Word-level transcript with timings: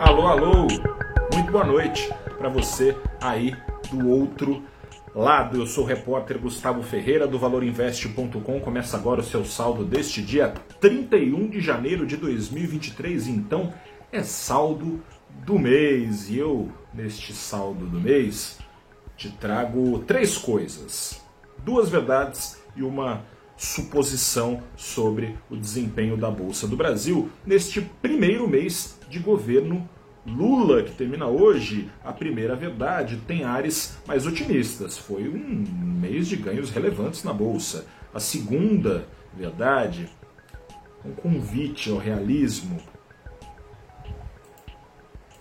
Alô, 0.00 0.26
alô, 0.26 0.66
muito 1.34 1.52
boa 1.52 1.62
noite 1.62 2.10
para 2.38 2.48
você 2.48 2.96
aí 3.20 3.54
do 3.92 4.08
outro 4.08 4.64
lado. 5.14 5.58
Eu 5.58 5.66
sou 5.66 5.84
o 5.84 5.86
repórter 5.86 6.38
Gustavo 6.38 6.82
Ferreira 6.82 7.26
do 7.26 7.38
ValorInvest.com. 7.38 8.60
Começa 8.60 8.96
agora 8.96 9.20
o 9.20 9.22
seu 9.22 9.44
saldo 9.44 9.84
deste 9.84 10.22
dia 10.22 10.54
31 10.80 11.50
de 11.50 11.60
janeiro 11.60 12.06
de 12.06 12.16
2023. 12.16 13.28
Então 13.28 13.74
é 14.10 14.22
saldo 14.22 15.02
do 15.44 15.58
mês 15.58 16.30
e 16.30 16.38
eu, 16.38 16.72
neste 16.94 17.34
saldo 17.34 17.84
do 17.84 18.00
mês, 18.00 18.58
te 19.18 19.28
trago 19.28 19.98
três 20.06 20.38
coisas: 20.38 21.22
duas 21.58 21.90
verdades 21.90 22.58
e 22.74 22.82
uma 22.82 23.22
suposição 23.54 24.62
sobre 24.78 25.36
o 25.50 25.56
desempenho 25.56 26.16
da 26.16 26.30
Bolsa 26.30 26.66
do 26.66 26.74
Brasil 26.74 27.30
neste 27.44 27.82
primeiro 27.82 28.48
mês 28.48 28.98
de 29.10 29.18
governo 29.18 29.86
Lula, 30.24 30.82
que 30.82 30.92
termina 30.92 31.26
hoje, 31.26 31.90
a 32.04 32.12
primeira 32.12 32.54
verdade, 32.54 33.20
tem 33.26 33.42
ares 33.42 33.98
mais 34.06 34.26
otimistas. 34.26 34.96
Foi 34.96 35.26
um 35.28 35.64
mês 35.98 36.28
de 36.28 36.36
ganhos 36.36 36.70
relevantes 36.70 37.24
na 37.24 37.32
Bolsa. 37.32 37.86
A 38.14 38.20
segunda 38.20 39.06
verdade, 39.34 40.08
um 41.04 41.12
convite 41.12 41.90
ao 41.90 41.96
realismo. 41.96 42.78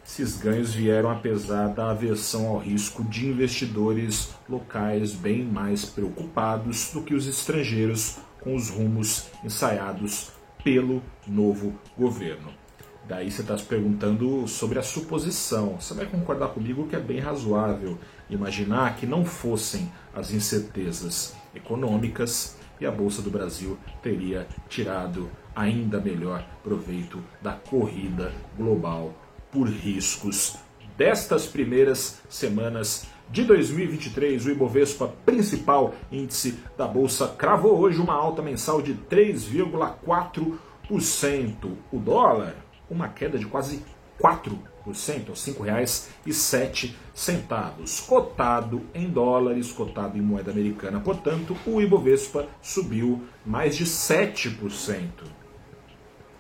Esses 0.03 0.37
ganhos 0.37 0.73
vieram 0.73 1.11
apesar 1.11 1.67
da 1.67 1.91
aversão 1.91 2.47
ao 2.47 2.57
risco 2.57 3.03
de 3.03 3.27
investidores 3.27 4.33
locais 4.47 5.13
bem 5.13 5.43
mais 5.43 5.85
preocupados 5.85 6.91
do 6.93 7.03
que 7.03 7.13
os 7.13 7.27
estrangeiros 7.27 8.17
com 8.41 8.55
os 8.55 8.69
rumos 8.69 9.27
ensaiados 9.43 10.31
pelo 10.63 11.03
novo 11.27 11.73
governo. 11.97 12.68
Daí 13.09 13.29
você 13.31 13.41
está 13.41 13.57
se 13.57 13.65
perguntando 13.65 14.47
sobre 14.47 14.77
a 14.77 14.83
suposição. 14.83 15.77
Você 15.79 15.95
vai 15.95 16.05
concordar 16.05 16.49
comigo 16.49 16.87
que 16.87 16.95
é 16.95 16.99
bem 16.99 17.19
razoável 17.19 17.97
imaginar 18.29 18.97
que 18.97 19.07
não 19.07 19.25
fossem 19.25 19.91
as 20.13 20.31
incertezas 20.31 21.35
econômicas 21.55 22.55
e 22.79 22.85
a 22.85 22.91
Bolsa 22.91 23.23
do 23.23 23.31
Brasil 23.31 23.79
teria 24.03 24.47
tirado 24.69 25.27
ainda 25.55 25.99
melhor 25.99 26.45
proveito 26.63 27.19
da 27.41 27.53
corrida 27.53 28.31
global 28.55 29.11
por 29.51 29.67
riscos. 29.67 30.57
Destas 30.95 31.47
primeiras 31.47 32.21
semanas 32.29 33.07
de 33.31 33.43
2023, 33.43 34.45
o 34.45 34.51
Ibovespa, 34.51 35.07
principal 35.25 35.95
índice 36.11 36.59
da 36.77 36.87
Bolsa, 36.87 37.29
cravou 37.29 37.79
hoje 37.79 37.99
uma 37.99 38.13
alta 38.13 38.43
mensal 38.43 38.83
de 38.83 38.93
3,4%. 38.93 41.71
O 41.91 41.97
dólar 41.97 42.68
uma 42.89 43.07
queda 43.07 43.37
de 43.37 43.45
quase 43.45 43.83
4%, 44.19 45.29
aos 45.29 45.47
R$ 45.47 45.53
5,07, 45.53 48.07
cotado 48.07 48.81
em 48.93 49.09
dólares, 49.09 49.71
cotado 49.71 50.17
em 50.17 50.21
moeda 50.21 50.51
americana. 50.51 50.99
Portanto, 50.99 51.55
o 51.65 51.81
Ibovespa 51.81 52.47
subiu 52.61 53.23
mais 53.45 53.77
de 53.77 53.85
7%. 53.85 55.09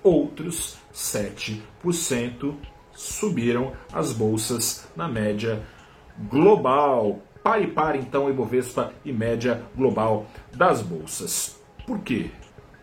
Outros 0.03 0.77
7% 0.93 2.55
subiram 2.93 3.71
as 3.93 4.11
bolsas 4.11 4.87
na 4.95 5.07
média 5.07 5.63
global. 6.29 7.21
Pare 7.43 7.67
para 7.67 7.97
então 7.97 8.25
o 8.25 8.29
Ibovespa 8.29 8.93
e 9.05 9.13
média 9.13 9.63
global 9.75 10.25
das 10.55 10.81
bolsas. 10.81 11.59
Por 11.85 11.99
quê? 11.99 12.31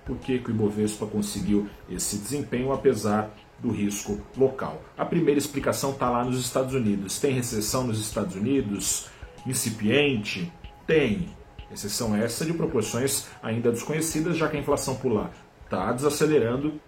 Por 0.05 0.19
que, 0.19 0.39
que 0.39 0.51
o 0.51 0.55
Ibovespa 0.55 1.07
conseguiu 1.07 1.69
esse 1.91 2.19
desempenho 2.19 2.73
apesar 2.73 3.35
do 3.59 3.71
risco 3.71 4.21
local. 4.37 4.83
A 4.97 5.05
primeira 5.05 5.39
explicação 5.39 5.91
está 5.91 6.11
lá 6.11 6.25
nos 6.25 6.39
Estados 6.39 6.75
Unidos. 6.75 7.19
Tem 7.19 7.33
recessão 7.33 7.87
nos 7.87 8.01
Estados 8.01 8.35
Unidos? 8.35 9.09
Incipiente? 9.47 10.53
Tem. 10.87 11.29
Exceção 11.73 12.15
essa 12.15 12.45
de 12.45 12.53
proporções 12.53 13.27
ainda 13.43 13.73
desconhecidas, 13.73 14.37
já 14.37 14.49
que 14.49 14.57
a 14.57 14.61
inflação 14.61 14.95
por 14.97 15.13
lá 15.13 15.31
está 15.65 15.93
desacelerando, 15.93 16.81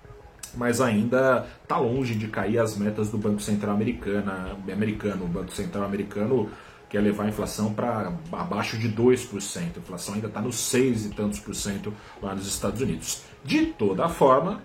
mas 0.55 0.81
ainda 0.81 1.47
está 1.63 1.79
longe 1.79 2.15
de 2.15 2.29
cair 2.29 2.59
as 2.59 2.77
metas 2.77 3.11
do 3.11 3.19
Banco 3.19 3.41
Central 3.41 3.75
americana, 3.75 4.57
americano. 4.73 5.25
O 5.25 5.29
Banco 5.29 5.53
Central 5.53 5.85
americano 5.85 6.49
quer 6.89 7.01
levar 7.01 7.25
a 7.25 7.29
inflação 7.29 7.75
para 7.75 8.13
abaixo 8.33 8.79
de 8.79 8.89
2%. 8.89 9.77
A 9.77 9.79
inflação 9.79 10.15
ainda 10.15 10.29
está 10.29 10.41
nos 10.41 10.57
6 10.57 11.07
e 11.07 11.09
tantos 11.11 11.39
por 11.41 11.55
cento 11.55 11.93
lá 12.23 12.35
nos 12.35 12.47
Estados 12.47 12.81
Unidos. 12.81 13.23
De 13.45 13.67
toda 13.67 14.09
forma, 14.09 14.63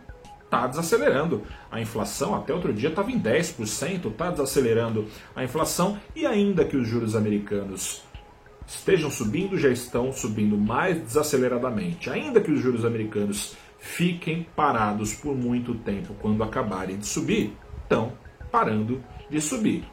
está 0.54 0.68
desacelerando 0.68 1.42
a 1.72 1.82
inflação. 1.82 2.36
Até 2.36 2.54
outro 2.54 2.72
dia 2.72 2.90
estava 2.90 3.12
em 3.12 3.20
10%, 3.20 4.12
está 4.12 4.30
desacelerando 4.30 5.08
a 5.36 5.44
inflação. 5.44 6.00
E 6.16 6.26
ainda 6.26 6.64
que 6.64 6.78
os 6.78 6.88
juros 6.88 7.16
americanos 7.16 8.04
estejam 8.68 9.10
subindo, 9.10 9.58
já 9.58 9.70
estão 9.70 10.14
subindo 10.14 10.56
mais 10.56 11.02
desaceleradamente. 11.02 12.10
Ainda 12.10 12.40
que 12.40 12.52
os 12.52 12.62
juros 12.62 12.86
americanos 12.86 13.56
fiquem 13.80 14.48
parados 14.56 15.14
por 15.14 15.36
muito 15.36 15.74
tempo 15.74 16.14
quando 16.22 16.44
acabarem 16.44 16.98
de 16.98 17.08
subir, 17.08 17.58
estão 17.82 18.14
parando 18.52 19.04
de 19.30 19.42
subir. 19.42 19.84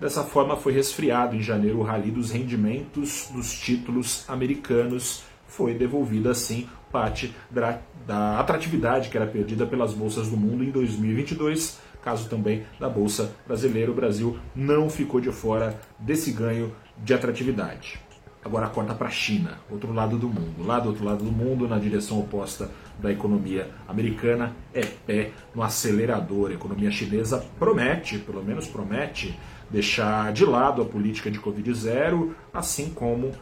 Dessa 0.00 0.24
forma, 0.24 0.56
foi 0.56 0.72
resfriado 0.72 1.36
em 1.36 1.40
janeiro 1.40 1.78
o 1.78 1.82
rally 1.82 2.10
dos 2.10 2.32
rendimentos 2.32 3.28
dos 3.32 3.52
títulos 3.52 4.24
americanos. 4.28 5.22
Foi 5.46 5.72
devolvido 5.72 6.28
assim 6.28 6.68
parte 6.94 7.34
da, 7.50 7.80
da 8.06 8.38
atratividade 8.38 9.08
que 9.08 9.16
era 9.16 9.26
perdida 9.26 9.66
pelas 9.66 9.92
bolsas 9.92 10.28
do 10.28 10.36
mundo 10.36 10.62
em 10.62 10.70
2022, 10.70 11.80
caso 12.00 12.28
também 12.28 12.62
da 12.78 12.88
bolsa 12.88 13.34
brasileira. 13.44 13.90
O 13.90 13.94
Brasil 13.94 14.38
não 14.54 14.88
ficou 14.88 15.20
de 15.20 15.32
fora 15.32 15.76
desse 15.98 16.30
ganho 16.30 16.72
de 16.96 17.12
atratividade. 17.12 18.00
Agora 18.44 18.68
corta 18.68 18.94
para 18.94 19.08
a 19.08 19.10
China, 19.10 19.58
outro 19.68 19.92
lado 19.92 20.16
do 20.16 20.28
mundo. 20.28 20.64
Lá 20.64 20.78
do 20.78 20.90
outro 20.90 21.04
lado 21.04 21.24
do 21.24 21.32
mundo, 21.32 21.66
na 21.66 21.78
direção 21.78 22.20
oposta 22.20 22.70
da 23.00 23.10
economia 23.10 23.70
americana, 23.88 24.54
é 24.72 24.82
pé 24.82 25.32
no 25.52 25.64
acelerador. 25.64 26.50
A 26.50 26.54
economia 26.54 26.92
chinesa 26.92 27.44
promete, 27.58 28.18
pelo 28.18 28.44
menos 28.44 28.68
promete, 28.68 29.36
deixar 29.68 30.32
de 30.32 30.44
lado 30.44 30.80
a 30.80 30.84
política 30.84 31.28
de 31.28 31.40
Covid-0, 31.40 32.30
assim 32.52 32.90
como 32.90 33.32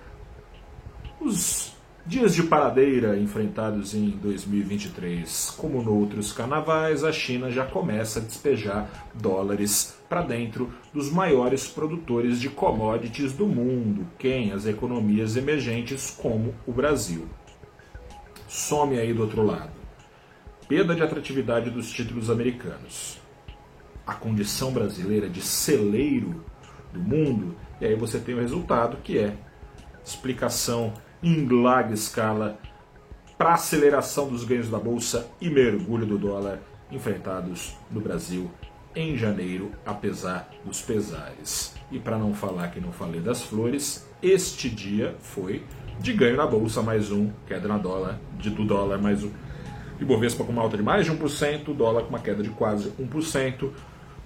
os 1.20 1.74
Dias 2.04 2.34
de 2.34 2.42
paradeira 2.42 3.16
enfrentados 3.16 3.94
em 3.94 4.10
2023. 4.10 5.54
Como 5.56 5.80
noutros 5.80 6.32
carnavais, 6.32 7.04
a 7.04 7.12
China 7.12 7.48
já 7.48 7.64
começa 7.64 8.18
a 8.18 8.22
despejar 8.22 9.08
dólares 9.14 9.96
para 10.08 10.20
dentro 10.20 10.72
dos 10.92 11.12
maiores 11.12 11.68
produtores 11.68 12.40
de 12.40 12.50
commodities 12.50 13.32
do 13.32 13.46
mundo, 13.46 14.04
quem? 14.18 14.50
As 14.50 14.66
economias 14.66 15.36
emergentes 15.36 16.10
como 16.10 16.52
o 16.66 16.72
Brasil. 16.72 17.28
Some 18.48 18.98
aí 18.98 19.14
do 19.14 19.22
outro 19.22 19.46
lado. 19.46 19.70
Perda 20.66 20.96
de 20.96 21.04
atratividade 21.04 21.70
dos 21.70 21.88
títulos 21.88 22.30
americanos. 22.30 23.20
A 24.04 24.14
condição 24.14 24.72
brasileira 24.72 25.30
de 25.30 25.40
celeiro 25.40 26.44
do 26.92 26.98
mundo, 26.98 27.54
e 27.80 27.86
aí 27.86 27.94
você 27.94 28.18
tem 28.18 28.34
o 28.34 28.40
resultado 28.40 28.96
que 29.04 29.18
é 29.18 29.36
explicação 30.04 30.92
em 31.22 31.46
larga 31.48 31.94
escala 31.94 32.58
para 33.38 33.54
aceleração 33.54 34.28
dos 34.28 34.44
ganhos 34.44 34.68
da 34.68 34.78
bolsa 34.78 35.28
e 35.40 35.48
mergulho 35.48 36.06
do 36.06 36.18
dólar 36.18 36.58
enfrentados 36.90 37.76
no 37.90 38.00
Brasil 38.00 38.50
em 38.94 39.16
janeiro, 39.16 39.70
apesar 39.86 40.50
dos 40.64 40.80
pesares. 40.82 41.74
E 41.90 41.98
para 41.98 42.18
não 42.18 42.34
falar 42.34 42.68
que 42.68 42.80
não 42.80 42.92
falei 42.92 43.20
das 43.20 43.42
flores, 43.42 44.06
este 44.22 44.68
dia 44.68 45.14
foi 45.20 45.64
de 45.98 46.12
ganho 46.12 46.36
na 46.36 46.46
bolsa 46.46 46.82
mais 46.82 47.10
um, 47.10 47.30
queda 47.46 47.68
na 47.68 47.78
dólar, 47.78 48.18
de, 48.38 48.50
do 48.50 48.64
dólar 48.64 48.98
mais 48.98 49.22
um. 49.24 49.30
Ibovespa 50.00 50.44
com 50.44 50.52
uma 50.52 50.62
alta 50.62 50.76
de 50.76 50.82
mais 50.82 51.06
de 51.06 51.12
1%, 51.12 51.74
dólar 51.74 52.02
com 52.02 52.08
uma 52.08 52.18
queda 52.18 52.42
de 52.42 52.50
quase 52.50 52.90
1%, 53.00 53.70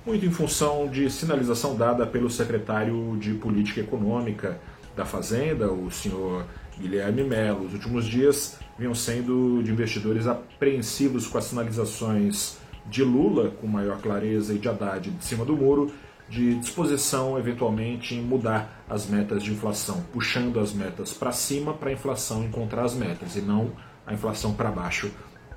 muito 0.04 0.24
em 0.24 0.30
função 0.30 0.88
de 0.88 1.10
sinalização 1.10 1.76
dada 1.76 2.06
pelo 2.06 2.30
secretário 2.30 3.16
de 3.18 3.34
Política 3.34 3.80
Econômica 3.80 4.58
da 4.96 5.04
Fazenda, 5.04 5.70
o 5.70 5.90
senhor 5.90 6.46
Guilherme 6.78 7.24
Melo. 7.24 7.66
Os 7.66 7.72
últimos 7.72 8.04
dias 8.06 8.58
vinham 8.78 8.94
sendo 8.94 9.62
de 9.62 9.70
investidores 9.70 10.26
apreensivos 10.26 11.26
com 11.26 11.38
as 11.38 11.44
sinalizações 11.44 12.58
de 12.86 13.02
Lula, 13.02 13.50
com 13.60 13.66
maior 13.66 14.00
clareza, 14.00 14.54
e 14.54 14.58
de 14.58 14.68
Haddad 14.68 15.10
de 15.10 15.24
cima 15.24 15.44
do 15.44 15.56
muro, 15.56 15.90
de 16.28 16.54
disposição 16.56 17.38
eventualmente 17.38 18.14
em 18.14 18.22
mudar 18.22 18.84
as 18.88 19.06
metas 19.06 19.42
de 19.42 19.52
inflação, 19.52 20.04
puxando 20.12 20.60
as 20.60 20.72
metas 20.72 21.12
para 21.12 21.32
cima 21.32 21.72
para 21.72 21.90
a 21.90 21.92
inflação 21.92 22.44
encontrar 22.44 22.84
as 22.84 22.94
metas, 22.94 23.36
e 23.36 23.40
não 23.40 23.72
a 24.06 24.12
inflação 24.12 24.54
para 24.54 24.70
baixo 24.70 25.10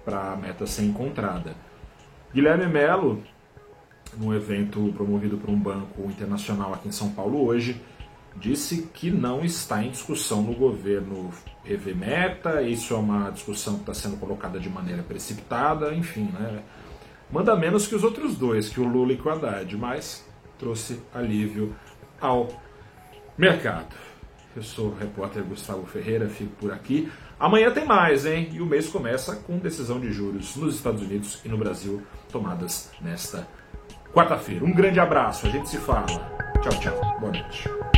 para 0.05 0.33
a 0.33 0.35
meta 0.35 0.65
ser 0.65 0.83
encontrada. 0.83 1.55
Guilherme 2.33 2.67
Melo, 2.67 3.21
num 4.17 4.33
evento 4.33 4.91
promovido 4.95 5.37
por 5.37 5.49
um 5.49 5.59
banco 5.59 6.03
internacional 6.03 6.73
aqui 6.73 6.87
em 6.87 6.91
São 6.91 7.09
Paulo 7.09 7.45
hoje, 7.45 7.81
disse 8.35 8.83
que 8.93 9.11
não 9.11 9.43
está 9.43 9.83
em 9.83 9.91
discussão 9.91 10.41
no 10.41 10.53
governo 10.53 11.29
rever 11.63 11.95
meta, 11.95 12.61
isso 12.61 12.93
é 12.93 12.97
uma 12.97 13.29
discussão 13.29 13.75
que 13.75 13.81
está 13.81 13.93
sendo 13.93 14.17
colocada 14.17 14.59
de 14.59 14.69
maneira 14.69 15.03
precipitada, 15.03 15.93
enfim, 15.93 16.29
né? 16.33 16.63
Manda 17.31 17.55
menos 17.55 17.85
que 17.85 17.95
os 17.95 18.03
outros 18.03 18.35
dois, 18.35 18.69
que 18.69 18.79
o 18.79 18.87
Lula 18.87 19.13
e 19.13 19.17
que 19.17 19.27
o 19.27 19.31
Haddad, 19.31 19.77
mas 19.77 20.25
trouxe 20.57 20.99
alívio 21.13 21.75
ao 22.19 22.47
mercado. 23.37 23.95
Eu 24.55 24.63
sou 24.63 24.87
o 24.87 24.95
repórter 24.95 25.43
Gustavo 25.43 25.85
Ferreira, 25.85 26.27
fico 26.27 26.51
por 26.55 26.71
aqui. 26.71 27.09
Amanhã 27.39 27.71
tem 27.71 27.85
mais, 27.85 28.25
hein? 28.25 28.49
E 28.51 28.59
o 28.59 28.65
mês 28.65 28.89
começa 28.89 29.35
com 29.35 29.57
decisão 29.59 29.99
de 29.99 30.11
juros 30.11 30.55
nos 30.55 30.75
Estados 30.75 31.01
Unidos 31.01 31.39
e 31.45 31.49
no 31.49 31.57
Brasil, 31.57 32.01
tomadas 32.31 32.91
nesta 32.99 33.47
quarta-feira. 34.13 34.65
Um 34.65 34.73
grande 34.73 34.99
abraço, 34.99 35.47
a 35.47 35.49
gente 35.49 35.69
se 35.69 35.77
fala. 35.77 36.07
Tchau, 36.61 36.79
tchau. 36.79 37.19
Boa 37.19 37.31
noite. 37.31 37.88